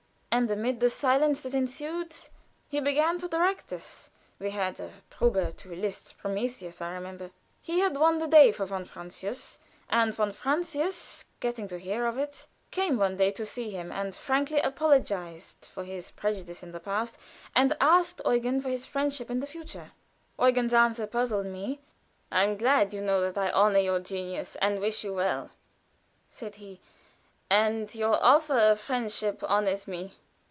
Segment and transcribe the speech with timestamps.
[0.33, 2.15] And amid the silence that ensued,
[2.69, 7.31] he began to direct us we had a probe to Liszt's "Prometheus," I remember.
[7.61, 9.59] He had won the day for von Francius,
[9.89, 14.15] and von Francius, getting to hear of it, came one day to see him and
[14.15, 17.17] frankly apologized for his prejudice in the past,
[17.53, 19.91] and asked Eugen for his friendship in the future.
[20.39, 21.81] Eugen's answer puzzled me.
[22.31, 25.49] "I am glad, you know, that I honor your genius, and wish you well,"
[26.29, 26.79] said he,
[27.49, 30.13] "and your offer of friendship honors me.